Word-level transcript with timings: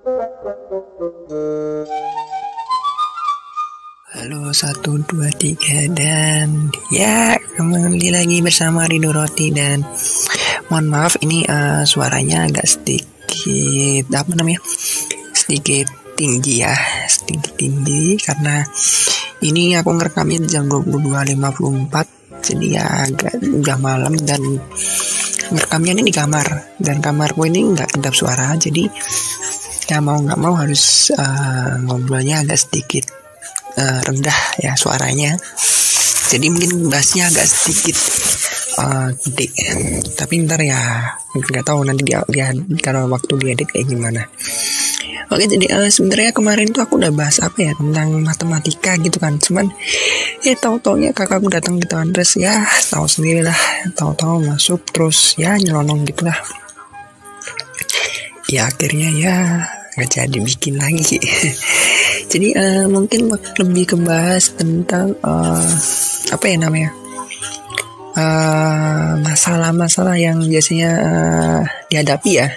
Halo 0.00 0.16
satu 4.56 4.96
dua 5.04 5.28
tiga 5.36 5.84
dan 5.92 6.72
ya 6.88 7.36
kembali 7.36 8.08
lagi 8.08 8.40
bersama 8.40 8.88
Rido 8.88 9.12
Roti 9.12 9.52
dan 9.52 9.84
mohon 10.72 10.88
maaf 10.88 11.20
ini 11.20 11.44
uh, 11.44 11.84
suaranya 11.84 12.48
agak 12.48 12.64
sedikit 12.64 14.08
apa 14.16 14.32
namanya 14.40 14.64
sedikit 15.36 15.92
tinggi 16.16 16.64
ya 16.64 16.72
sedikit 17.04 17.60
tinggi 17.60 18.16
karena 18.24 18.64
ini 19.44 19.76
aku 19.76 20.00
ngerekamnya 20.00 20.48
jam 20.48 20.64
22.54 20.64 22.48
jadi 22.48 22.66
ya 22.72 23.04
agak 23.04 23.36
udah 23.36 23.76
malam 23.76 24.16
dan 24.24 24.64
ngerekamnya 25.52 25.92
ini 25.92 26.08
di 26.08 26.14
kamar 26.16 26.80
dan 26.80 27.04
kamarku 27.04 27.44
ini 27.44 27.76
nggak 27.76 28.00
kedap 28.00 28.16
suara 28.16 28.56
jadi 28.56 28.88
ya 29.90 29.98
mau 29.98 30.22
nggak 30.22 30.38
mau 30.38 30.54
harus 30.54 31.10
uh, 31.18 31.82
ngobrolnya 31.82 32.46
agak 32.46 32.62
sedikit 32.62 33.10
uh, 33.74 33.98
rendah 34.06 34.38
ya 34.62 34.78
suaranya. 34.78 35.34
Jadi 36.30 36.46
mungkin 36.46 36.86
bassnya 36.86 37.26
agak 37.26 37.42
sedikit 37.42 37.98
uh, 38.78 39.10
gede. 39.18 39.50
Tapi 40.14 40.46
ntar 40.46 40.62
ya 40.62 41.10
nggak 41.34 41.66
tahu 41.66 41.82
nanti 41.82 42.06
dia, 42.06 42.22
dia 42.30 42.54
kalau 42.78 43.10
waktu 43.10 43.34
diedit 43.34 43.66
kayak 43.66 43.90
gimana. 43.90 44.30
Oke 45.30 45.50
jadi 45.50 45.66
uh, 45.74 45.90
sebenarnya 45.90 46.30
kemarin 46.30 46.70
tuh 46.70 46.86
aku 46.86 46.94
udah 47.02 47.10
bahas 47.10 47.42
apa 47.42 47.58
ya 47.58 47.72
tentang 47.74 48.14
matematika 48.22 48.94
gitu 49.02 49.18
kan. 49.18 49.42
Cuman 49.42 49.74
ya 50.46 50.54
tahu 50.54 50.78
taunya 50.78 51.10
kakakku 51.10 51.50
datang 51.50 51.82
gitu 51.82 51.98
terus 52.14 52.38
ya 52.38 52.62
tahu 52.94 53.10
sendiri 53.10 53.42
lah. 53.42 53.58
Tahu-tahu 53.98 54.54
masuk 54.54 54.86
terus 54.94 55.34
ya 55.34 55.58
nyelonong 55.58 56.06
gitulah 56.06 56.38
ya 58.50 58.66
akhirnya 58.66 59.08
ya 59.14 59.36
nggak 60.00 60.16
jadi 60.16 60.38
bikin 60.40 60.80
lagi. 60.80 61.20
Jadi 62.32 62.56
uh, 62.56 62.86
mungkin 62.88 63.28
lebih 63.60 63.92
kebahas 63.92 64.56
tentang 64.56 65.12
uh, 65.20 65.66
apa 66.32 66.44
ya 66.46 66.56
namanya? 66.56 66.94
Eh, 68.10 69.10
masalah-masalah 69.22 70.18
uh, 70.18 70.20
yang 70.20 70.42
biasanya 70.42 70.90
uh, 70.98 71.62
dihadapi 71.86 72.30
ya. 72.42 72.48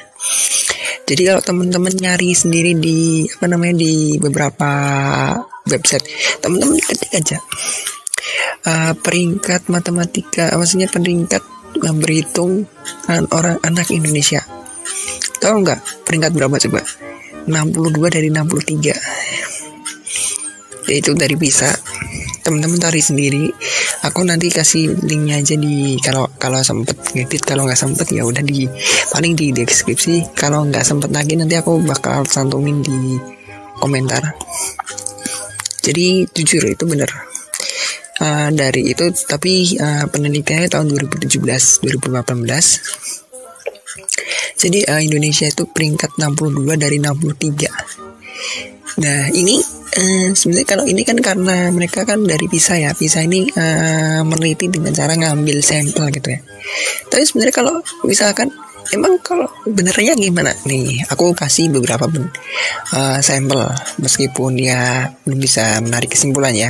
Jadi 1.05 1.21
kalau 1.29 1.41
teman-teman 1.45 1.93
nyari 1.93 2.33
sendiri 2.33 2.73
di 2.73 3.29
apa 3.29 3.45
namanya 3.45 3.77
di 3.77 4.17
beberapa 4.17 4.71
website. 5.69 6.09
Teman-teman 6.41 6.81
ketik 6.81 7.11
aja. 7.13 7.37
Uh, 8.63 8.95
peringkat 9.03 9.67
matematika 9.69 10.55
maksudnya 10.57 10.89
peringkat 10.89 11.43
yang 11.83 12.01
berhitung 12.01 12.65
orang 13.29 13.61
anak 13.61 13.93
Indonesia. 13.93 14.41
Tahu 15.37 15.61
nggak 15.61 16.07
peringkat 16.07 16.31
berapa 16.33 16.55
coba 16.55 16.81
62 17.47 18.15
dari 18.15 18.29
63 18.31 19.23
itu 20.91 21.15
dari 21.15 21.35
bisa 21.39 21.71
teman-teman 22.43 22.75
cari 22.75 22.99
sendiri. 22.99 23.47
Aku 24.03 24.27
nanti 24.27 24.51
kasih 24.51 24.99
linknya 24.99 25.39
aja 25.39 25.55
di 25.55 25.95
kalau 26.03 26.27
kalau 26.35 26.59
sempet 26.59 26.99
ngedit 27.15 27.47
kalau 27.47 27.63
nggak 27.63 27.79
sempet 27.79 28.11
ya 28.11 28.27
udah 28.27 28.43
di 28.43 28.67
paling 29.15 29.33
di 29.33 29.55
deskripsi. 29.55 30.35
Kalau 30.35 30.67
nggak 30.67 30.83
sempet 30.83 31.09
lagi 31.15 31.39
nanti 31.39 31.55
aku 31.55 31.79
bakal 31.87 32.27
santumin 32.27 32.83
di 32.83 33.15
komentar. 33.79 34.35
Jadi 35.79 36.27
jujur 36.35 36.67
itu 36.67 36.83
bener. 36.83 37.07
Uh, 38.23 38.53
dari 38.53 38.93
itu 38.93 39.09
tapi 39.25 39.73
uh, 39.81 40.05
penelitiannya 40.05 40.69
tahun 40.69 40.85
2017 40.95 41.33
2018 41.33 43.02
jadi 44.63 44.87
uh, 44.87 45.03
Indonesia 45.03 45.51
itu 45.51 45.67
peringkat 45.67 46.15
62 46.15 46.79
dari 46.79 47.03
63 47.03 49.03
nah 49.03 49.27
ini 49.35 49.59
uh, 49.97 50.29
sebenarnya 50.33 50.67
kalau 50.67 50.85
ini 50.87 51.01
kan 51.05 51.17
karena 51.19 51.69
mereka 51.69 52.05
kan 52.05 52.21
dari 52.25 52.45
PISA 52.49 52.81
ya. 52.81 52.91
PISA 52.93 53.25
ini 53.25 53.49
uh, 53.53 54.21
meneliti 54.25 54.69
dengan 54.69 54.93
cara 54.93 55.13
ngambil 55.13 55.57
sampel 55.61 56.09
gitu 56.13 56.29
ya. 56.33 56.39
Tapi 57.09 57.23
sebenarnya 57.23 57.55
kalau 57.55 57.75
misalkan 58.07 58.49
emang 58.91 59.21
kalau 59.21 59.47
benernya 59.67 60.17
gimana? 60.17 60.51
Nih 60.65 61.05
aku 61.09 61.33
kasih 61.37 61.69
beberapa 61.69 62.09
uh, 62.09 63.19
sampel. 63.21 63.61
Meskipun 64.01 64.57
ya 64.57 65.13
belum 65.25 65.39
bisa 65.39 65.81
menarik 65.81 66.13
kesimpulan 66.13 66.53
ya. 66.53 66.69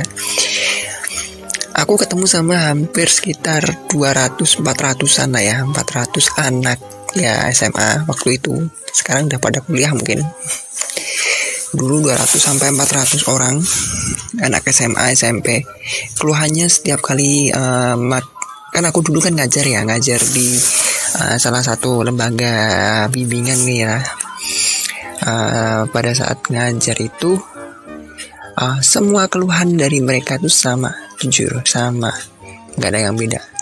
Aku 1.74 1.98
ketemu 1.98 2.30
sama 2.30 2.70
hampir 2.70 3.10
sekitar 3.10 3.90
200-400an 3.90 5.28
lah 5.34 5.42
ya. 5.42 5.56
400 5.66 6.46
anak 6.46 6.78
ya 7.18 7.48
SMA 7.50 8.06
waktu 8.06 8.38
itu. 8.38 8.54
Sekarang 8.90 9.30
udah 9.30 9.40
pada 9.42 9.62
kuliah 9.62 9.90
mungkin. 9.94 10.22
Dulu 11.74 12.06
200 12.06 12.38
sampai 12.38 12.70
400 12.70 13.26
orang 13.34 13.58
anak 14.38 14.62
SMA 14.70 15.10
SMP 15.14 15.66
keluhannya 16.18 16.70
setiap 16.70 17.02
kali 17.02 17.50
uh, 17.50 17.98
kan 18.70 18.84
aku 18.86 19.02
dulu 19.02 19.18
kan 19.22 19.34
ngajar 19.34 19.66
ya 19.66 19.82
ngajar 19.82 20.22
di 20.22 20.54
uh, 21.18 21.34
salah 21.38 21.62
satu 21.62 22.06
lembaga 22.06 23.06
bimbingan 23.10 23.58
nih 23.66 23.78
ya. 23.86 23.96
Uh, 25.24 25.88
pada 25.88 26.12
saat 26.12 26.42
ngajar 26.52 27.00
itu 27.00 27.38
uh, 28.58 28.78
semua 28.84 29.26
keluhan 29.30 29.74
dari 29.78 29.98
mereka 30.02 30.38
itu 30.38 30.50
sama 30.50 30.94
jujur 31.18 31.62
sama. 31.66 32.10
Nggak 32.74 32.90
ada 32.90 33.00
yang 33.10 33.16
beda 33.18 33.53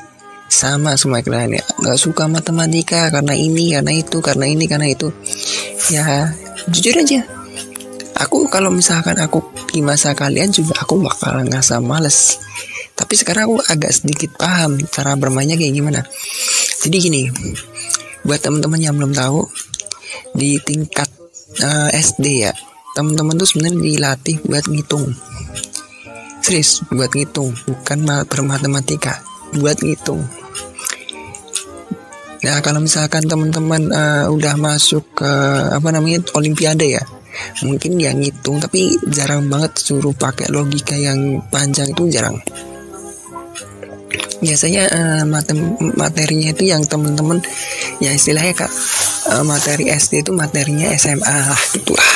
sama 0.53 1.01
semua 1.01 1.25
keluhannya 1.25 1.65
nggak 1.81 1.97
suka 1.97 2.29
matematika 2.29 3.09
karena 3.09 3.33
ini 3.33 3.73
karena 3.73 3.93
itu 3.97 4.21
karena 4.21 4.45
ini 4.45 4.69
karena 4.69 4.93
itu. 4.93 5.09
Ya 5.89 6.37
jujur 6.69 6.93
aja. 6.93 7.25
Aku 8.21 8.53
kalau 8.53 8.69
misalkan 8.69 9.17
aku 9.17 9.41
di 9.73 9.81
masa 9.81 10.13
kalian 10.13 10.53
juga 10.53 10.77
aku 10.85 11.01
bakal 11.01 11.41
ngerasa 11.49 11.81
males. 11.81 12.37
Tapi 12.93 13.17
sekarang 13.17 13.49
aku 13.49 13.57
agak 13.65 13.97
sedikit 13.97 14.37
paham 14.37 14.77
cara 14.93 15.17
bermainnya 15.17 15.57
kayak 15.57 15.73
gimana. 15.73 16.05
Jadi 16.85 16.97
gini 17.01 17.23
buat 18.23 18.45
teman-teman 18.45 18.79
yang 18.79 18.95
belum 19.01 19.17
tahu 19.17 19.49
di 20.37 20.61
tingkat 20.61 21.09
uh, 21.65 21.89
eh, 21.89 21.99
SD 21.99 22.45
ya 22.45 22.53
teman-teman 22.93 23.41
tuh 23.41 23.49
sebenarnya 23.49 23.81
dilatih 23.81 24.37
buat 24.45 24.69
ngitung. 24.69 25.17
Serius 26.45 26.85
buat 26.93 27.09
ngitung 27.09 27.57
bukan 27.65 28.29
bermatematika 28.29 29.25
buat 29.57 29.81
ngitung 29.81 30.42
Nah 32.43 32.59
kalau 32.59 32.83
misalkan 32.83 33.23
teman-teman 33.23 33.91
uh, 33.95 34.27
udah 34.31 34.59
masuk 34.59 35.07
ke 35.15 35.33
apa 35.71 35.89
namanya 35.95 36.27
olimpiade 36.35 36.99
ya 36.99 37.03
mungkin 37.65 37.97
yang 37.97 38.21
ngitung 38.21 38.61
tapi 38.61 38.93
jarang 39.09 39.49
banget 39.49 39.73
suruh 39.81 40.13
pakai 40.13 40.51
logika 40.53 40.99
yang 40.99 41.41
panjang 41.49 41.95
itu 41.95 42.11
jarang. 42.11 42.37
Biasanya 44.43 44.85
uh, 44.91 45.25
materinya 45.95 46.51
itu 46.51 46.67
yang 46.67 46.83
temen-temen 46.83 47.39
ya 48.03 48.11
istilahnya 48.11 48.67
kak 48.67 48.73
uh, 49.31 49.47
materi 49.47 49.89
SD 49.95 50.27
itu 50.27 50.35
materinya 50.35 50.91
SMA 50.99 51.39
lah 51.47 51.63
gitu 51.73 51.95
lah 51.95 52.11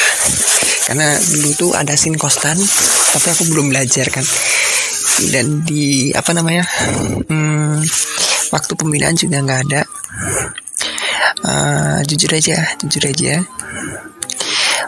karena 0.87 1.19
dulu 1.19 1.51
tuh 1.59 1.71
ada 1.75 1.99
sin 1.99 2.15
kostan 2.15 2.59
tapi 3.15 3.27
aku 3.31 3.43
belum 3.51 3.71
belajar 3.75 4.07
kan. 4.11 4.27
Dan 5.17 5.65
di 5.65 6.13
apa 6.13 6.31
namanya 6.37 6.67
hmm, 7.31 7.81
waktu 8.57 8.73
pembinaan 8.73 9.13
juga 9.21 9.45
nggak 9.45 9.61
ada. 9.69 9.83
Uh, 11.45 12.01
jujur 12.09 12.33
aja 12.33 12.65
jujur 12.81 13.05
aja. 13.05 13.45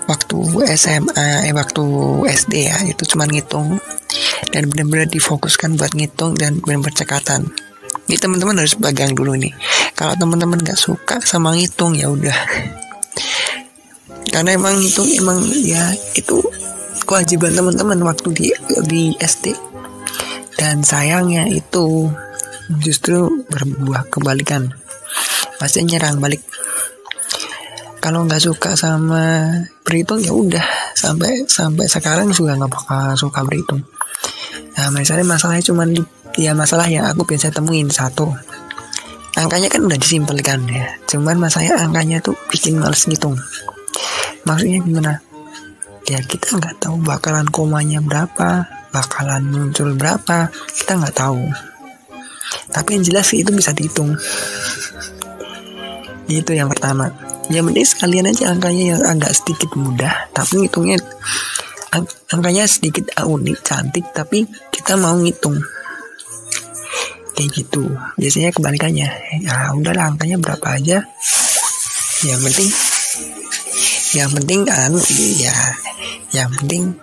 Waktu 0.09 0.39
SMA 0.81 1.45
eh 1.45 1.53
waktu 1.53 1.85
SD 2.25 2.73
ya 2.73 2.81
itu 2.89 3.05
cuma 3.13 3.29
ngitung. 3.29 3.77
Dan 4.49 4.73
benar-benar 4.73 5.13
difokuskan 5.13 5.77
buat 5.77 5.93
ngitung 5.93 6.33
dan 6.41 6.65
benar-benar 6.65 6.97
cekatan 6.97 7.53
ini 8.09 8.17
teman-teman 8.17 8.65
harus 8.65 8.73
pegang 8.73 9.13
dulu 9.13 9.37
nih. 9.37 9.53
Kalau 9.93 10.17
teman-teman 10.17 10.57
gak 10.65 10.81
suka 10.81 11.21
sama 11.21 11.53
ngitung 11.53 11.93
ya 11.93 12.09
udah. 12.09 12.37
Karena 14.33 14.57
emang 14.57 14.81
itu 14.81 15.05
emang 15.21 15.45
ya 15.61 15.93
itu 16.17 16.41
kewajiban 17.05 17.53
teman-teman 17.53 18.01
waktu 18.09 18.29
di 18.33 18.47
di 18.89 19.03
SD 19.21 19.53
dan 20.57 20.81
sayangnya 20.81 21.53
itu 21.53 22.09
justru 22.81 23.45
berbuah 23.49 24.13
kebalikan. 24.13 24.69
Pasti 25.57 25.83
nyerang 25.85 26.21
balik. 26.21 26.45
Kalau 27.99 28.25
nggak 28.25 28.45
suka 28.45 28.79
sama 28.79 29.51
berhitung 29.83 30.23
ya 30.23 30.31
udah. 30.31 30.65
Sampai 30.95 31.49
sampai 31.49 31.89
sekarang 31.89 32.31
juga 32.31 32.55
nggak 32.55 32.71
bakal 32.71 33.17
suka 33.17 33.43
berhitung 33.43 33.83
nah 34.79 34.95
misalnya 34.95 35.27
masalahnya 35.27 35.67
cuma 35.67 35.83
ya 36.39 36.55
masalah 36.55 36.87
yang 36.87 37.03
aku 37.11 37.27
biasa 37.27 37.51
temuin 37.51 37.91
satu. 37.91 38.31
Angkanya 39.35 39.67
kan 39.67 39.83
udah 39.83 39.99
disimpelkan 39.99 40.71
ya. 40.71 40.87
Cuman 41.11 41.43
masalahnya 41.43 41.83
angkanya 41.83 42.23
tuh 42.23 42.39
bikin 42.47 42.79
males 42.79 43.03
ngitung. 43.11 43.35
Maksudnya 44.47 44.79
gimana? 44.87 45.13
Ya 46.07 46.23
kita 46.23 46.63
nggak 46.63 46.79
tahu 46.79 47.03
bakalan 47.03 47.51
komanya 47.51 47.99
berapa 47.99 48.71
bakalan 48.95 49.51
muncul 49.51 49.93
berapa 49.99 50.49
kita 50.73 50.97
nggak 50.97 51.17
tahu 51.19 51.43
tapi 52.73 52.99
yang 52.99 53.05
jelas 53.05 53.31
sih 53.31 53.43
itu 53.43 53.51
bisa 53.53 53.73
dihitung. 53.73 54.17
Itu 56.29 56.53
yang 56.53 56.69
pertama. 56.69 57.09
Yang 57.49 57.65
penting 57.73 57.87
sekalian 57.89 58.27
aja 58.29 58.53
angkanya 58.53 58.85
yang 58.97 59.03
agak 59.05 59.33
sedikit 59.33 59.73
mudah 59.73 60.29
tapi 60.37 60.65
ngitungnya 60.65 61.01
ang 61.97 62.05
angkanya 62.29 62.69
sedikit 62.69 63.09
unik 63.17 63.59
cantik 63.65 64.05
tapi 64.13 64.45
kita 64.69 65.01
mau 65.01 65.17
ngitung. 65.17 65.57
Kayak 67.33 67.51
gitu. 67.55 67.89
Biasanya 68.19 68.53
kebalikannya. 68.53 69.09
Ya 69.41 69.73
udahlah 69.73 70.13
angkanya 70.13 70.37
berapa 70.37 70.67
aja. 70.77 71.07
Yang 72.27 72.41
penting 72.51 72.69
yang 74.17 74.31
penting 74.33 74.65
kan 74.65 74.93
ya 75.37 75.57
yang 76.33 76.49
penting 76.57 76.97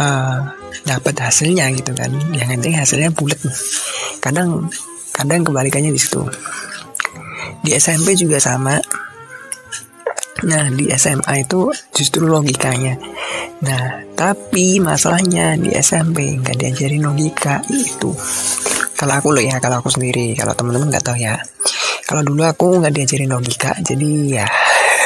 uh, 0.00 0.40
dapat 0.88 1.14
hasilnya 1.20 1.68
gitu 1.76 1.92
kan. 1.92 2.08
Yang 2.32 2.48
penting 2.56 2.72
hasilnya 2.72 3.10
bulat. 3.12 3.36
Kadang 4.24 4.72
kadang 5.12 5.44
kebalikannya 5.44 5.92
di 5.92 6.00
situ. 6.00 6.24
Di 7.60 7.76
SMP 7.76 8.16
juga 8.16 8.40
sama. 8.40 8.80
Nah 10.48 10.64
di 10.72 10.88
SMA 10.96 11.44
itu 11.44 11.68
justru 11.92 12.24
logikanya. 12.24 12.96
Nah 13.60 14.08
tapi 14.16 14.80
masalahnya 14.80 15.60
di 15.60 15.76
SMP 15.76 16.40
nggak 16.40 16.56
diajarin 16.56 17.04
logika 17.04 17.60
itu. 17.68 18.16
Kalau 18.98 19.14
aku 19.14 19.30
loh 19.36 19.44
ya 19.44 19.60
kalau 19.60 19.84
aku 19.84 19.92
sendiri 19.92 20.32
kalau 20.32 20.56
teman-teman 20.56 20.88
nggak 20.88 21.04
tahu 21.04 21.20
ya. 21.20 21.36
Kalau 22.08 22.24
dulu 22.24 22.40
aku 22.40 22.80
nggak 22.80 22.94
diajarin 22.96 23.28
logika 23.28 23.76
jadi 23.84 24.40
ya 24.40 24.46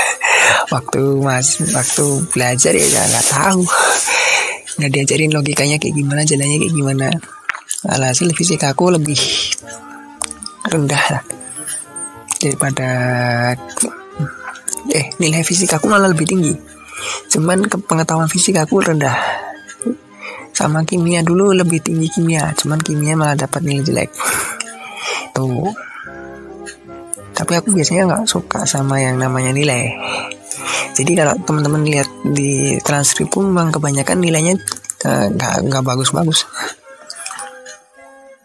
waktu 0.73 1.02
mas 1.19 1.58
waktu 1.75 2.06
belajar 2.31 2.70
ya 2.79 3.02
nggak 3.11 3.26
tahu 3.26 3.67
nggak 4.82 4.99
diajarin 4.99 5.31
logikanya 5.31 5.79
kayak 5.79 5.94
gimana 5.94 6.26
jalannya 6.26 6.58
kayak 6.58 6.75
gimana. 6.75 7.06
Alhasil 7.87 8.34
fisik 8.34 8.67
aku 8.67 8.90
lebih 8.90 9.14
rendah 10.67 11.05
lah 11.14 11.23
daripada 12.43 12.88
eh 14.90 15.06
nilai 15.23 15.46
fisik 15.46 15.70
aku 15.70 15.87
malah 15.87 16.11
lebih 16.11 16.26
tinggi. 16.26 16.50
Cuman 17.31 17.70
pengetahuan 17.87 18.26
fisik 18.26 18.58
aku 18.58 18.82
rendah. 18.82 19.14
Sama 20.50 20.82
kimia 20.82 21.23
dulu 21.23 21.55
lebih 21.55 21.79
tinggi 21.79 22.11
kimia 22.11 22.50
cuman 22.58 22.82
kimia 22.82 23.14
malah 23.14 23.38
dapat 23.38 23.62
nilai 23.62 23.87
jelek. 23.87 24.11
Tuh. 25.31 25.70
Tapi 27.32 27.52
aku 27.55 27.70
biasanya 27.70 28.11
nggak 28.11 28.25
suka 28.26 28.67
sama 28.67 28.99
yang 28.99 29.23
namanya 29.23 29.55
nilai 29.55 29.94
jadi 30.92 31.24
kalau 31.24 31.34
teman-teman 31.48 31.88
lihat 31.88 32.08
di 32.36 32.76
transkrip 32.84 33.32
pun 33.32 33.48
memang 33.48 33.72
kebanyakan 33.72 34.20
nilainya 34.20 34.60
eh, 35.08 35.26
nggak 35.32 35.54
uh, 35.56 35.64
nggak 35.64 35.84
bagus-bagus. 35.88 36.44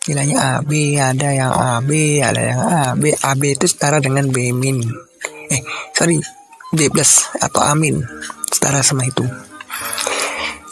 Nilainya 0.07 0.37
A 0.39 0.51
B 0.63 0.95
ada 0.95 1.35
yang 1.35 1.51
A 1.51 1.83
B 1.83 2.23
ada 2.23 2.39
yang 2.39 2.61
A 2.63 2.83
B 2.95 3.11
A 3.11 3.35
B 3.35 3.51
itu 3.51 3.67
setara 3.67 3.99
dengan 3.99 4.31
B 4.31 4.55
min. 4.55 4.79
Eh 5.51 5.61
sorry 5.91 6.23
B 6.71 6.87
plus 6.87 7.27
atau 7.35 7.59
A 7.67 7.75
min 7.75 7.99
setara 8.47 8.79
sama 8.79 9.03
itu. 9.03 9.27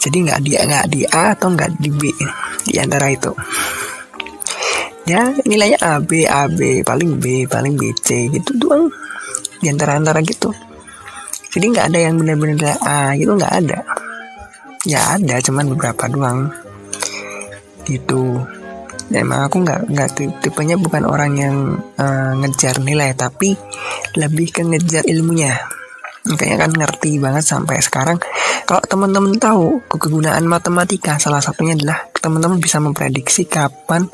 Jadi 0.00 0.16
nggak 0.24 0.40
di 0.40 0.50
nggak 0.56 0.86
di 0.88 1.00
A 1.12 1.36
atau 1.36 1.52
nggak 1.52 1.76
di 1.76 1.92
B 1.92 2.08
di 2.64 2.80
antara 2.80 3.12
itu. 3.12 3.36
Ya 5.04 5.28
nilainya 5.44 5.76
A 5.84 6.00
B 6.00 6.24
A 6.24 6.48
B 6.48 6.80
paling 6.80 7.20
B 7.20 7.44
paling 7.44 7.76
B 7.76 7.92
C 8.00 8.32
gitu 8.32 8.56
doang. 8.56 8.88
Di 9.60 9.68
antara 9.68 10.00
antara 10.00 10.24
gitu 10.24 10.65
jadi 11.56 11.72
nggak 11.72 11.86
ada 11.88 11.98
yang 12.04 12.14
benar-benar 12.20 12.76
A 12.84 13.16
gitu 13.16 13.32
nggak 13.32 13.54
ada. 13.64 13.80
Ya 14.84 15.16
ada 15.16 15.40
cuman 15.40 15.72
beberapa 15.72 16.04
doang. 16.12 16.52
Gitu. 17.88 18.44
Ya 19.08 19.24
emang 19.24 19.48
aku 19.48 19.64
nggak 19.64 19.88
nggak 19.88 20.08
tipenya 20.44 20.76
bukan 20.76 21.08
orang 21.08 21.32
yang 21.40 21.56
uh, 21.96 22.36
ngejar 22.44 22.76
nilai 22.84 23.16
tapi 23.16 23.56
lebih 24.20 24.52
ke 24.52 24.68
ngejar 24.68 25.08
ilmunya. 25.08 25.56
Kayaknya 26.28 26.58
kan 26.60 26.72
ngerti 26.76 27.10
banget 27.24 27.44
sampai 27.48 27.80
sekarang. 27.80 28.20
Kalau 28.68 28.82
teman-teman 28.84 29.40
tahu 29.40 29.80
kegunaan 29.88 30.44
matematika 30.44 31.16
salah 31.16 31.40
satunya 31.40 31.72
adalah 31.72 32.04
teman-teman 32.20 32.60
bisa 32.60 32.82
memprediksi 32.84 33.48
kapan 33.48 34.04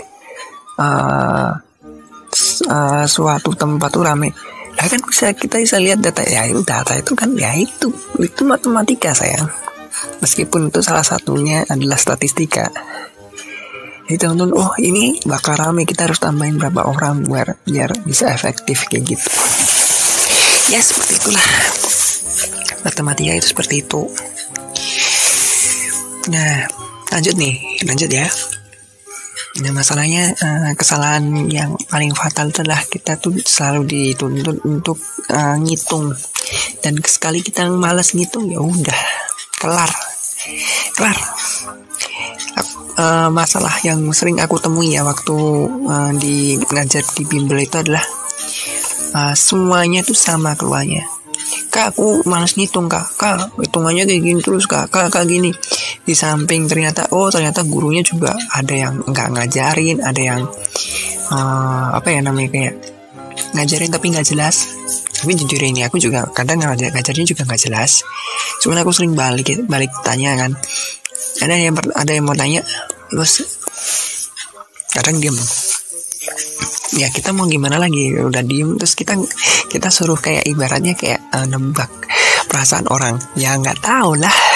uh, 0.79 1.59
uh, 2.71 3.05
suatu 3.09 3.51
tempat 3.59 3.91
tuh 3.91 4.05
kan 4.07 4.31
bisa 5.13 5.37
kita 5.37 5.61
bisa 5.61 5.77
lihat 5.77 6.01
data 6.01 6.25
ya 6.25 6.49
data 6.65 6.97
itu 6.97 7.13
kan 7.13 7.37
ya 7.37 7.53
itu 7.53 7.93
itu 8.17 8.43
matematika 8.49 9.13
sayang. 9.13 9.45
Meskipun 10.25 10.73
itu 10.73 10.81
salah 10.81 11.05
satunya 11.05 11.69
adalah 11.69 12.01
statistika. 12.01 12.73
Jadi 14.09 14.17
teman-teman 14.17 14.57
oh 14.57 14.73
ini 14.81 15.21
bakal 15.29 15.61
rame 15.61 15.85
kita 15.85 16.09
harus 16.09 16.17
tambahin 16.17 16.57
berapa 16.57 16.89
orang 16.89 17.29
biar 17.29 17.61
biar 17.69 17.93
bisa 18.09 18.33
efektif 18.33 18.89
kayak 18.89 19.13
gitu. 19.13 19.29
Ya 20.73 20.81
seperti 20.81 21.21
itulah. 21.21 21.47
Matematika 22.81 23.37
itu 23.37 23.53
seperti 23.53 23.85
itu. 23.85 24.09
Nah 26.33 26.65
lanjut 27.13 27.37
nih 27.37 27.85
lanjut 27.85 28.09
ya 28.09 28.33
Nah 29.61 29.69
masalahnya 29.77 30.33
uh, 30.33 30.73
kesalahan 30.73 31.29
yang 31.53 31.77
paling 31.93 32.17
fatal 32.17 32.49
adalah 32.49 32.81
kita 32.89 33.21
tuh 33.21 33.37
selalu 33.37 33.85
dituntut 33.85 34.65
untuk 34.65 34.97
uh, 35.29 35.61
ngitung. 35.61 36.17
Dan 36.81 36.97
sekali 37.05 37.45
kita 37.45 37.69
malas 37.69 38.17
ngitung 38.17 38.49
ya 38.49 38.65
udah 38.65 39.01
kelar. 39.61 39.93
Kelar. 40.97 41.19
Uh, 42.97 43.29
masalah 43.29 43.73
yang 43.85 44.01
sering 44.17 44.41
aku 44.41 44.57
temui 44.57 44.97
ya 44.97 45.05
waktu 45.05 45.37
uh, 45.85 46.13
di 46.17 46.57
ngajar 46.61 47.05
di 47.13 47.25
bimbel 47.29 47.61
itu 47.61 47.77
adalah 47.77 48.05
uh, 49.13 49.37
semuanya 49.37 50.01
tuh 50.01 50.17
sama 50.17 50.57
keluarnya. 50.57 51.05
Kak 51.69 51.97
aku 51.97 52.25
malas 52.25 52.57
ngitung 52.57 52.89
kak. 52.89 53.05
Kak 53.21 53.53
hitungannya 53.61 54.09
kayak 54.09 54.23
gini 54.25 54.41
terus 54.41 54.65
kak. 54.65 54.89
Kak 54.89 55.13
kak 55.13 55.29
gini 55.29 55.53
di 56.03 56.15
samping 56.19 56.67
ternyata 56.67 57.15
oh 57.15 57.31
ternyata 57.31 57.63
gurunya 57.63 58.03
juga 58.03 58.35
ada 58.35 58.75
yang 58.75 58.99
nggak 59.07 59.29
ngajarin 59.39 60.03
ada 60.03 60.19
yang 60.19 60.43
uh, 61.31 61.95
apa 61.95 62.09
ya 62.11 62.21
namanya 62.21 62.51
kayak 62.51 62.75
ngajarin 63.53 63.91
tapi 63.93 64.13
nggak 64.13 64.27
jelas. 64.27 64.69
Tapi 65.23 65.39
jujur 65.39 65.61
ini 65.63 65.87
aku 65.87 66.03
juga 66.03 66.27
kadang 66.35 66.61
ngajar 66.61 66.91
ngajarnya 66.91 67.27
juga 67.27 67.43
nggak 67.47 67.63
jelas. 67.71 68.03
Cuman 68.61 68.83
aku 68.83 68.91
sering 68.91 69.15
balik 69.15 69.49
balik 69.67 69.93
tanya 70.03 70.35
kan. 70.37 70.53
Ada 71.41 71.55
yang 71.59 71.75
ada 71.79 72.11
yang 72.13 72.25
mau 72.29 72.37
tanya 72.37 72.61
terus 73.09 73.45
kadang 74.93 75.17
diem 75.21 75.37
ya 76.93 77.09
kita 77.09 77.33
mau 77.33 77.49
gimana 77.49 77.81
lagi? 77.81 78.13
Udah 78.19 78.45
diem 78.45 78.77
terus 78.77 78.93
kita 78.99 79.17
kita 79.73 79.89
suruh 79.89 80.19
kayak 80.19 80.45
ibaratnya 80.45 80.93
kayak 80.93 81.23
uh, 81.33 81.47
nembak 81.49 81.89
perasaan 82.51 82.89
orang. 82.93 83.17
Ya 83.39 83.57
nggak 83.57 83.81
tahu 83.81 84.21
lah 84.21 84.52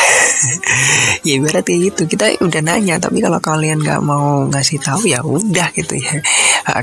ya 1.26 1.32
ibarat 1.40 1.64
kayak 1.66 1.80
gitu. 1.92 2.02
Kita 2.10 2.38
udah 2.42 2.62
nanya 2.62 2.96
tapi 3.00 3.20
kalau 3.24 3.40
kalian 3.40 3.82
nggak 3.82 4.00
mau 4.04 4.46
ngasih 4.48 4.78
tahu 4.80 5.08
ya 5.08 5.20
udah 5.24 5.72
gitu 5.74 5.96
ya. 5.96 6.20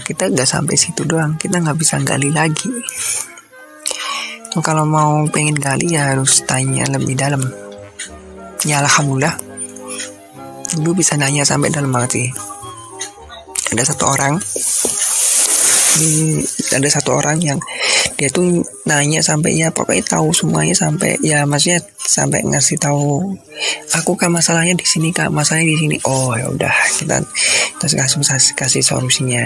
Kita 0.01 0.29
nggak 0.29 0.48
sampai 0.50 0.75
situ 0.75 1.03
doang. 1.05 1.38
Kita 1.38 1.60
nggak 1.62 1.77
bisa 1.77 2.01
gali 2.01 2.29
lagi. 2.33 2.69
Kalau 4.53 4.86
mau 4.86 5.25
pengen 5.33 5.57
gali 5.57 5.98
ya 5.98 6.13
harus 6.13 6.45
tanya 6.45 6.86
lebih 6.89 7.17
dalam. 7.17 7.41
Ya 8.63 8.79
alhamdulillah. 8.86 9.33
Dulu 10.77 11.01
bisa 11.01 11.17
nanya 11.17 11.45
sampai 11.45 11.74
dalam 11.74 11.93
banget 11.93 12.12
sih 12.17 12.27
ada 13.74 13.83
satu 13.89 14.05
orang. 14.05 14.38
Ini 15.93 16.41
ada 16.74 16.89
satu 16.89 17.13
orang 17.17 17.38
yang 17.41 17.62
dia 18.24 18.32
tuh 18.32 18.63
nanya 18.88 19.20
sampai 19.20 19.60
ya 19.60 19.68
pokoknya 19.68 20.08
tahu 20.08 20.32
semuanya 20.32 20.72
sampai 20.72 21.20
ya 21.20 21.44
maksudnya 21.44 21.84
sampai 22.00 22.39
ngasih 22.48 22.80
tahu 22.80 23.36
aku 23.92 24.15
kan 24.15 24.32
masalahnya 24.32 24.80
di 24.80 24.88
sini 24.88 25.12
kak 25.12 25.27
masalahnya 25.27 25.75
di 25.75 25.80
sini 25.84 25.96
oh 26.08 26.32
ya 26.39 26.48
udah 26.48 26.72
kita 26.96 27.20
terus 27.84 28.00
kasih 28.00 28.24
kasih, 28.24 28.53
kasih 28.56 28.80
solusinya. 28.80 29.44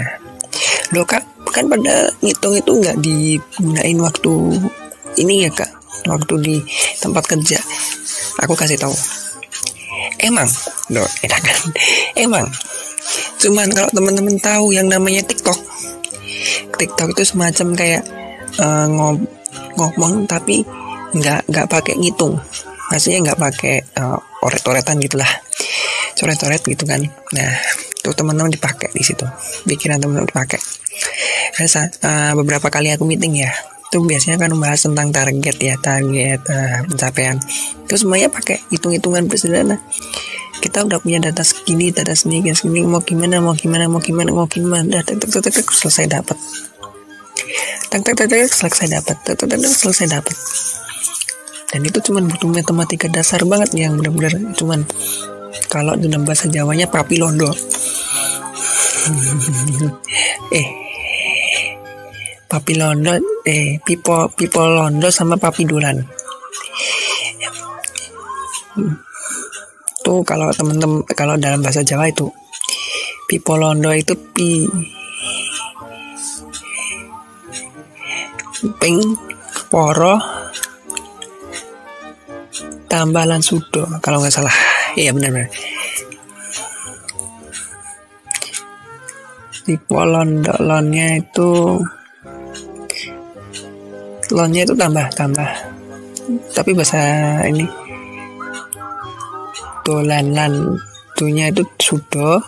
Lo 0.94 1.02
kak 1.10 1.26
kan 1.50 1.66
pada 1.66 2.14
ngitung 2.22 2.54
itu 2.54 2.70
nggak 2.70 2.98
digunain 3.02 3.98
waktu 3.98 4.34
ini 5.18 5.50
ya 5.50 5.52
kak? 5.52 5.74
Waktu 6.06 6.34
di 6.46 6.56
tempat 7.02 7.26
kerja. 7.26 7.58
Aku 8.46 8.54
kasih 8.54 8.78
tahu. 8.78 8.94
Emang 10.22 10.46
lo 10.94 11.02
enak 11.26 11.42
kan? 11.42 11.60
Emang. 12.14 12.46
Cuman 13.42 13.74
kalau 13.74 13.90
teman-teman 13.90 14.38
tahu 14.38 14.70
yang 14.70 14.86
namanya 14.86 15.26
TikTok. 15.26 15.58
TikTok 16.78 17.18
itu 17.18 17.34
semacam 17.34 17.74
kayak 17.74 18.04
uh, 18.60 18.86
ngob 18.90 19.18
ngomong 19.78 20.26
tapi 20.26 20.66
nggak 21.16 21.50
nggak 21.50 21.68
pakai 21.70 21.94
ngitung. 21.98 22.38
Maksudnya 22.88 23.20
nggak 23.32 23.40
pakai 23.40 23.76
uh, 24.00 24.20
oret-oretan 24.44 25.00
gitulah. 25.04 25.28
Coret-coret 26.18 26.62
gitu 26.64 26.84
kan. 26.88 27.04
Nah 27.36 27.52
tuh 28.02 28.14
teman-teman 28.16 28.52
dipakai 28.52 28.92
di 28.94 29.04
situ. 29.04 29.24
Pikiran 29.68 30.02
teman-teman 30.02 30.28
dipakai. 30.28 30.60
Karena 31.56 31.84
uh, 32.04 32.34
beberapa 32.38 32.68
kali 32.72 32.94
aku 32.94 33.04
meeting 33.06 33.44
ya 33.44 33.52
itu 33.88 34.04
biasanya 34.04 34.36
kan 34.36 34.52
membahas 34.52 34.84
tentang 34.84 35.16
target 35.16 35.58
ya 35.64 35.76
target 35.80 36.42
uh, 36.52 36.84
pencapaian. 36.92 37.40
Itu 37.88 37.96
semuanya 37.96 38.28
pakai 38.28 38.60
hitung-hitungan 38.68 39.32
sederhana. 39.32 39.80
Kita 40.60 40.84
udah 40.84 41.00
punya 41.00 41.24
data 41.24 41.46
segini 41.46 41.94
data 41.94 42.12
segini 42.18 42.52
segini 42.52 42.84
mau 42.84 43.00
gimana 43.00 43.40
mau 43.40 43.56
gimana 43.56 43.88
mau 43.88 44.04
gimana 44.04 44.36
mau 44.36 44.50
gimana. 44.50 45.06
Tek 45.08 45.24
tek 45.24 45.68
selesai 45.72 46.12
dapat 46.12 46.36
tek 48.04 48.18
tek 48.18 48.27
tek 48.27 48.46
tek 48.46 48.54
selesai 48.54 48.88
dapat. 49.00 49.16
Tek 49.24 49.36
tek 49.38 49.48
tek 49.48 49.60
selesai 49.62 50.08
dapat. 50.12 50.36
Dan 51.68 51.82
itu 51.84 52.00
cuman 52.00 52.32
butuh 52.32 52.50
matematika 52.50 53.08
dasar 53.12 53.44
banget 53.44 53.75
yang 53.75 54.00
benar-benar 54.00 54.34
cuman 54.56 54.88
kalau 55.68 56.00
dalam 56.00 56.24
bahasa 56.24 56.48
Jawanya 56.48 56.88
papi 56.88 57.20
londo 57.20 57.51
eh 60.60 60.68
papi 62.48 62.74
londo 62.80 63.20
eh 63.44 63.84
pipo 63.84 64.32
pipo 64.32 64.63
londo 64.63 65.12
sama 65.12 65.36
papi 65.36 65.68
dulan. 65.68 66.00
Tuh 70.08 70.24
kalau 70.24 70.48
temen-temen 70.56 71.04
kalau 71.12 71.36
dalam 71.36 71.60
bahasa 71.60 71.84
Jawa 71.84 72.08
itu 72.08 72.32
Pipolondo 73.27 73.92
itu 73.92 74.16
pi 74.32 74.63
ping 78.82 78.98
poro 79.70 80.18
tambalan 82.90 83.44
sudo 83.44 83.86
kalau 84.02 84.24
nggak 84.24 84.34
salah. 84.34 84.56
Iya 84.98 85.14
benar-benar 85.14 85.54
Pipolondo 89.68 90.56
lonnya 90.64 91.20
itu 91.20 91.78
lonnya 94.32 94.62
itu 94.64 94.74
tambah 94.74 95.06
tambah. 95.14 95.50
Tapi 96.56 96.72
bahasa 96.72 97.04
ini 97.46 97.68
dolan 99.84 100.36
lan 100.36 100.54
tunya 101.16 101.52
itu 101.52 101.68
sudo 101.80 102.40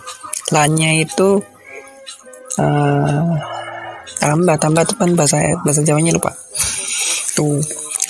lannya 0.52 1.04
itu 1.04 1.40
uh, 2.56 3.59
tambah 4.20 4.56
tambah 4.60 4.84
tuh 4.84 4.96
kan 5.00 5.10
bahasa 5.16 5.56
bahasa 5.64 5.80
Jawanya 5.80 6.12
lupa. 6.12 6.36
Tuh. 7.32 7.58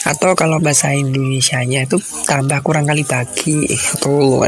Atau 0.01 0.33
kalau 0.33 0.57
bahasa 0.59 0.91
Indonesia 0.97 1.61
nya 1.63 1.85
itu 1.87 2.01
tambah 2.27 2.59
kurang 2.67 2.91
kali 2.91 3.07
bagi. 3.07 3.69
Tuh 4.03 4.43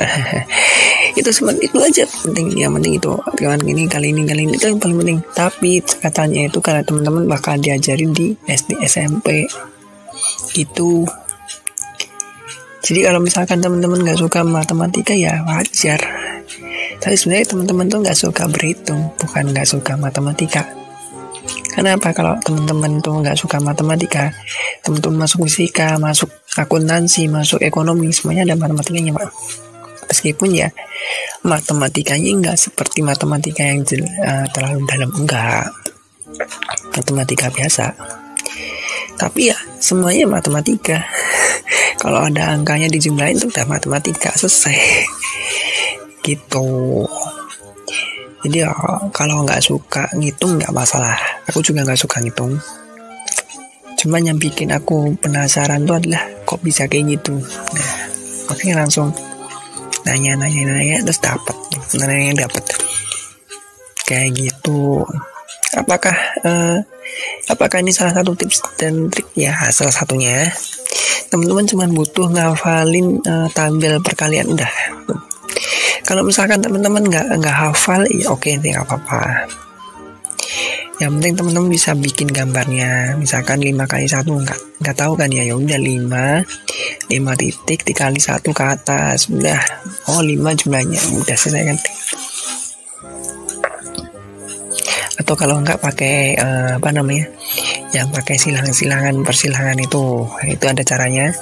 itu 1.19 1.31
sebenarnya 1.31 1.63
itu 1.71 1.79
aja 1.79 2.05
penting. 2.27 2.47
Yang 2.59 2.73
penting 2.81 2.93
itu 2.99 3.13
kawan 3.39 3.63
ini 3.63 3.83
kali 3.87 4.11
ini 4.11 4.23
kali 4.27 4.43
ini 4.49 4.53
itu 4.59 4.67
yang 4.75 4.83
paling 4.83 4.99
penting. 4.99 5.19
Tapi 5.33 5.71
katanya 6.03 6.51
itu 6.51 6.59
karena 6.59 6.83
teman-teman 6.83 7.31
bakal 7.31 7.55
diajarin 7.63 8.11
di 8.11 8.35
SD 8.49 8.83
SMP 8.83 9.47
gitu. 10.57 11.07
Jadi 12.83 13.07
kalau 13.07 13.23
misalkan 13.23 13.63
teman-teman 13.63 14.03
nggak 14.03 14.19
suka 14.19 14.43
matematika 14.43 15.15
ya 15.15 15.47
wajar. 15.47 16.01
Tapi 16.99 17.15
sebenarnya 17.15 17.47
teman-teman 17.55 17.87
tuh 17.87 17.99
nggak 18.03 18.19
suka 18.19 18.45
berhitung 18.51 19.15
bukan 19.21 19.53
nggak 19.53 19.69
suka 19.69 19.95
matematika 19.95 20.82
kenapa 21.73 22.13
kalau 22.13 22.37
teman-teman 22.45 23.01
tuh 23.01 23.25
nggak 23.25 23.37
suka 23.37 23.59
matematika? 23.59 24.31
Teman-teman 24.85 25.25
masuk 25.27 25.49
fisika 25.49 25.97
masuk 25.97 26.29
akuntansi 26.55 27.27
masuk 27.33 27.65
ekonomi 27.65 28.13
semuanya 28.13 28.53
ada 28.53 28.57
matematikanya 28.61 29.17
pak. 29.17 29.33
Meskipun 30.13 30.53
ya 30.53 30.69
matematikanya 31.43 32.31
nggak 32.39 32.57
seperti 32.61 33.01
matematika 33.01 33.65
yang 33.65 33.81
uh, 33.83 34.47
terlalu 34.53 34.85
dalam. 34.85 35.11
Enggak 35.17 35.73
matematika 36.93 37.49
biasa. 37.49 37.97
Tapi 39.17 39.53
ya 39.53 39.57
semuanya 39.81 40.29
matematika. 40.29 41.05
Kalau 42.03 42.27
ada 42.27 42.51
angkanya 42.51 42.91
dijumlahin 42.91 43.39
tuh 43.39 43.49
udah 43.53 43.67
matematika 43.69 44.35
selesai. 44.35 44.77
Gitu 46.27 46.67
jadi 48.43 48.67
ya 48.67 48.71
kalau 49.15 49.47
nggak 49.47 49.63
suka 49.63 50.11
ngitung 50.19 50.59
nggak 50.59 50.75
masalah. 50.75 51.15
Aku 51.47 51.63
juga 51.63 51.87
nggak 51.87 52.01
suka 52.01 52.19
ngitung. 52.19 52.59
Cuman 54.03 54.27
yang 54.27 54.39
bikin 54.39 54.75
aku 54.75 55.15
penasaran 55.23 55.87
tuh 55.87 56.03
adalah 56.03 56.27
kok 56.43 56.59
bisa 56.59 56.91
kayak 56.91 57.19
gitu. 57.19 57.39
Nah 57.39 57.91
makanya 58.51 58.83
langsung 58.83 59.15
nanya 60.03 60.35
nanya 60.35 60.75
nanya 60.75 60.99
terus 61.07 61.23
dapat 61.23 61.55
nanya 62.03 62.47
dapat 62.47 62.65
kayak 64.03 64.35
gitu. 64.35 65.07
Apakah 65.79 66.17
uh, 66.43 66.77
apakah 67.47 67.79
ini 67.79 67.95
salah 67.95 68.13
satu 68.13 68.35
tips 68.35 68.59
dan 68.75 69.07
trik? 69.07 69.31
Ya 69.39 69.55
salah 69.71 69.95
satunya. 69.95 70.51
Teman-teman 71.31 71.65
cuma 71.65 71.87
butuh 71.89 72.29
ngafalin 72.29 73.23
uh, 73.25 73.49
tabel 73.55 74.03
perkalian 74.03 74.53
udah 74.53 74.69
kalau 76.13 76.29
misalkan 76.29 76.61
teman-teman 76.61 77.09
nggak 77.09 77.41
nggak 77.41 77.57
hafal 77.57 78.05
ya 78.13 78.29
oke 78.29 78.45
okay, 78.45 78.61
nggak 78.61 78.85
apa-apa. 78.85 79.49
Yang 81.01 81.11
penting 81.17 81.35
teman-teman 81.41 81.71
bisa 81.73 81.97
bikin 81.97 82.29
gambarnya. 82.29 83.17
Misalkan 83.17 83.65
5 83.65 83.89
kali 83.89 84.05
satu 84.05 84.37
nggak 84.37 84.61
nggak 84.85 84.97
tahu 85.01 85.17
kan 85.17 85.33
ya. 85.33 85.49
Ya 85.49 85.57
udah 85.57 85.81
5 85.81 87.17
5 87.17 87.41
titik 87.41 87.81
dikali 87.89 88.21
satu 88.21 88.53
ke 88.53 88.61
atas. 88.61 89.33
Udah. 89.33 89.57
Oh 90.13 90.21
5 90.21 90.37
jumlahnya. 90.37 91.01
Udah 91.17 91.33
selesai 91.33 91.65
kan? 91.65 91.79
Atau 95.17 95.33
kalau 95.33 95.65
nggak 95.65 95.81
pakai 95.81 96.37
uh, 96.37 96.77
apa 96.77 96.93
namanya? 96.93 97.25
Yang 97.97 98.21
pakai 98.21 98.37
silangan-silangan 98.37 99.17
persilangan 99.25 99.81
itu. 99.81 100.29
Itu 100.45 100.65
ada 100.69 100.85
caranya. 100.85 101.33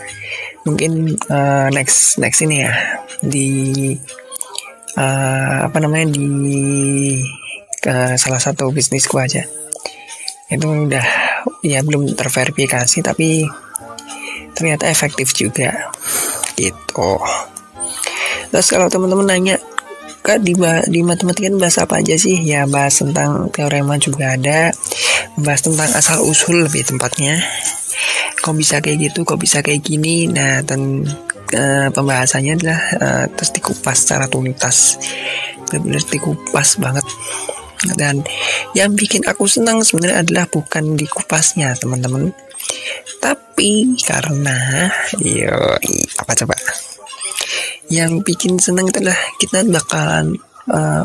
Mungkin 0.63 1.19
uh, 1.27 1.67
next 1.75 2.23
next 2.23 2.39
ini 2.47 2.63
ya. 2.63 2.71
Di 3.19 3.51
uh, 4.97 5.69
apa 5.69 5.79
namanya 5.79 6.15
di 6.15 6.31
uh, 7.87 8.15
salah 8.17 8.41
satu 8.43 8.71
bisnisku 8.75 9.19
aja. 9.21 9.47
Itu 10.51 10.67
udah 10.67 11.07
ya 11.63 11.85
belum 11.87 12.15
terverifikasi 12.19 12.99
tapi 13.05 13.47
ternyata 14.57 14.91
efektif 14.91 15.31
juga. 15.37 15.93
Gitu. 16.59 17.13
Terus 18.51 18.69
kalau 18.69 18.91
teman-teman 18.91 19.31
nanya 19.31 19.57
kak 20.21 20.43
di, 20.43 20.53
di 20.91 21.01
matematika 21.07 21.49
bahas 21.55 21.79
apa 21.79 22.03
aja 22.03 22.19
sih? 22.19 22.37
Ya 22.43 22.67
bahas 22.67 22.99
tentang 22.99 23.49
teorema 23.55 23.95
juga 23.97 24.35
ada. 24.35 24.75
Membahas 25.39 25.63
tentang 25.63 25.91
asal 25.95 26.19
usul 26.27 26.67
lebih 26.67 26.83
tempatnya 26.83 27.39
kok 28.41 28.57
bisa 28.57 28.81
kayak 28.81 29.13
gitu 29.13 29.23
kok 29.23 29.39
bisa 29.39 29.61
kayak 29.61 29.85
gini? 29.85 30.27
Nah 30.27 30.65
dan 30.65 31.05
uh, 31.55 31.89
pembahasannya 31.93 32.53
adalah 32.59 32.81
uh, 32.99 33.25
terus 33.33 33.51
dikupas 33.55 33.97
secara 33.97 34.27
tuntas. 34.27 34.99
Benar-benar 35.71 36.03
dikupas 36.11 36.69
banget. 36.81 37.07
Dan 37.97 38.21
yang 38.77 38.93
bikin 38.93 39.25
aku 39.25 39.49
senang 39.49 39.81
sebenarnya 39.81 40.21
adalah 40.21 40.45
bukan 40.51 40.99
dikupasnya 41.01 41.73
teman-teman. 41.81 42.33
Tapi 43.21 43.97
karena 44.05 44.89
yo 45.21 45.57
apa 46.21 46.33
coba? 46.45 46.57
Yang 47.91 48.23
bikin 48.23 48.61
senang 48.61 48.93
adalah 48.93 49.17
kita 49.41 49.65
bakalan 49.67 50.37
uh, 50.69 51.05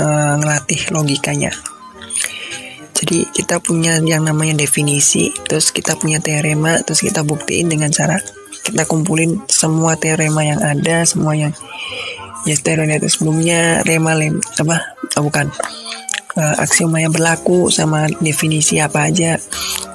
uh, 0.00 0.34
ngelatih 0.40 0.90
logikanya. 0.90 1.52
Jadi 2.94 3.28
kita 3.36 3.60
punya 3.60 4.00
yang 4.00 4.24
namanya 4.24 4.64
definisi, 4.64 5.28
terus 5.44 5.74
kita 5.74 5.92
punya 5.98 6.24
teorema, 6.24 6.80
terus 6.80 7.04
kita 7.04 7.20
buktiin 7.20 7.68
dengan 7.68 7.92
cara 7.92 8.16
kita 8.64 8.88
kumpulin 8.88 9.44
semua 9.46 9.94
teorema 10.00 10.40
yang 10.40 10.60
ada, 10.64 11.04
semua 11.04 11.36
yang 11.36 11.52
ya 12.48 12.56
teorema 12.56 12.96
itu 12.96 13.12
sebelumnya, 13.12 13.84
rema 13.84 14.16
lem 14.16 14.40
apa? 14.40 14.96
Oh, 15.20 15.28
bukan. 15.28 15.52
Uh, 16.34 16.56
aksioma 16.58 16.98
yang 16.98 17.14
berlaku 17.14 17.70
sama 17.70 18.10
definisi 18.18 18.82
apa 18.82 19.06
aja 19.06 19.38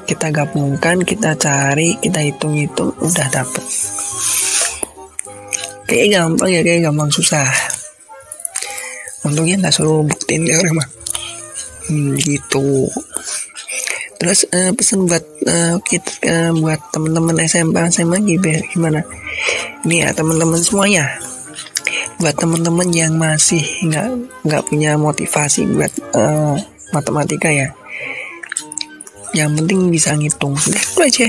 kita 0.07 0.31
gabungkan, 0.31 1.03
kita 1.03 1.35
cari, 1.35 1.99
kita 1.99 2.23
hitung-hitung, 2.23 2.95
udah 2.95 3.27
dapet. 3.27 3.65
Kayak 5.83 6.07
gampang 6.15 6.47
ya, 6.47 6.63
kayak 6.63 6.87
gampang 6.87 7.11
susah. 7.11 7.49
Untungnya 9.27 9.59
nggak 9.59 9.75
suruh 9.75 10.07
buktiin 10.07 10.47
teorema 10.47 10.87
hmm, 11.89 12.13
gitu 12.21 12.87
terus 14.19 14.43
uh, 14.51 14.75
pesan 14.75 15.07
buat 15.07 15.23
uh, 15.47 15.79
kita 15.79 16.11
uh, 16.27 16.51
buat 16.59 16.91
teman-teman 16.91 17.39
SMP 17.47 17.79
SMA 17.87 18.19
gimana? 18.75 18.99
Ini 19.87 19.95
ya 20.05 20.09
teman-teman 20.11 20.59
semuanya. 20.59 21.07
Buat 22.19 22.35
teman-teman 22.35 22.91
yang 22.91 23.15
masih 23.15 23.63
nggak 23.87 24.07
nggak 24.43 24.61
punya 24.67 24.99
motivasi 24.99 25.71
buat 25.71 25.93
uh, 26.11 26.59
matematika 26.91 27.47
ya. 27.47 27.71
Yang 29.31 29.63
penting 29.63 29.79
bisa 29.87 30.11
ngitung. 30.19 30.51
Udah 30.51 30.83
itu 30.83 30.99
aja. 30.99 31.27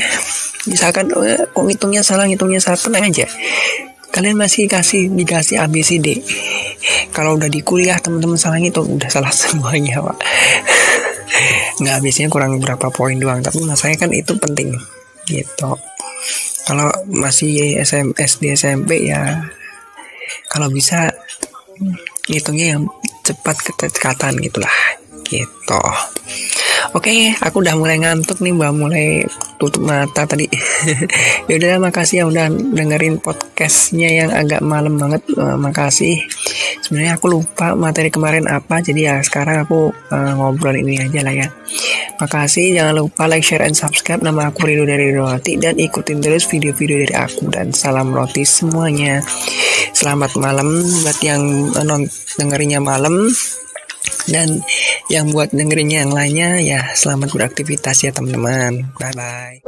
Misalkan 0.66 1.14
uh, 1.14 1.46
kok 1.46 1.62
ngitungnya 1.62 2.02
salah 2.02 2.26
ngitungnya 2.26 2.58
salah 2.58 2.76
tenang 2.76 3.06
aja. 3.06 3.26
Kalian 4.10 4.34
masih 4.34 4.66
kasih 4.66 5.06
dikasih 5.14 5.62
ABCD 5.62 6.18
kalau 7.14 7.38
udah 7.38 7.46
di 7.46 7.62
kuliah 7.62 8.02
teman-teman 8.02 8.34
salah 8.34 8.58
ngitung. 8.58 8.98
Udah 8.98 9.06
salah 9.06 9.30
semuanya 9.46 10.02
pak 10.02 10.18
nggak 11.80 11.98
biasanya 12.04 12.28
kurang 12.28 12.60
berapa 12.60 12.86
poin 12.92 13.16
doang 13.16 13.40
tapi 13.40 13.64
masanya 13.64 13.96
kan 14.06 14.10
itu 14.12 14.36
penting 14.36 14.76
gitu. 15.26 15.70
Kalau 16.68 16.92
masih 17.08 17.80
SM, 17.80 18.12
SD 18.14 18.54
SMP 18.54 19.08
ya 19.08 19.48
kalau 20.52 20.68
bisa 20.70 21.08
ngitungnya 22.30 22.76
yang 22.76 22.82
cepat 23.24 23.56
ketekatan 23.64 24.38
gitulah 24.38 24.76
gitu 25.26 25.80
Oke, 26.90 27.30
aku 27.38 27.62
udah 27.62 27.78
mulai 27.78 28.02
ngantuk 28.02 28.42
nih, 28.42 28.50
mbak 28.50 28.74
mulai 28.74 29.22
tutup 29.62 29.78
mata 29.86 30.26
tadi. 30.26 30.50
ya 31.48 31.54
udah, 31.54 31.78
makasih 31.78 32.16
ya 32.18 32.24
udah 32.26 32.50
dengerin 32.50 33.22
podcastnya 33.22 34.10
yang 34.10 34.34
agak 34.34 34.58
malam 34.58 34.98
banget. 34.98 35.22
Uh, 35.38 35.54
makasih. 35.54 36.18
Sebenarnya 36.82 37.14
aku 37.14 37.30
lupa 37.30 37.78
materi 37.78 38.10
kemarin 38.10 38.50
apa, 38.50 38.82
jadi 38.82 39.00
ya 39.06 39.14
sekarang 39.22 39.62
aku 39.62 39.94
uh, 40.10 40.32
ngobrol 40.34 40.74
ini 40.74 40.98
aja 40.98 41.22
lah 41.22 41.30
ya. 41.30 41.48
Makasih, 42.18 42.74
jangan 42.74 42.98
lupa 42.98 43.30
like, 43.30 43.46
share, 43.46 43.62
and 43.62 43.78
subscribe. 43.78 44.18
Nama 44.18 44.50
aku 44.50 44.66
Rido 44.66 44.82
dari 44.82 45.14
Roti 45.14 45.62
dan 45.62 45.78
ikutin 45.78 46.18
terus 46.18 46.42
video-video 46.50 47.06
dari 47.06 47.14
aku 47.14 47.54
dan 47.54 47.70
salam 47.70 48.10
roti 48.10 48.42
semuanya. 48.42 49.22
Selamat 49.94 50.34
malam 50.42 50.82
buat 51.06 51.18
yang 51.22 51.70
non 51.86 52.10
dengerinnya 52.34 52.82
malam 52.82 53.30
dan 54.30 54.62
yang 55.10 55.34
buat 55.34 55.50
dengerinnya 55.50 56.06
yang 56.06 56.14
lainnya 56.14 56.62
ya 56.62 56.80
selamat 56.94 57.34
beraktivitas 57.34 58.06
ya 58.06 58.14
teman-teman. 58.14 58.94
Bye 58.96 59.14
bye. 59.18 59.58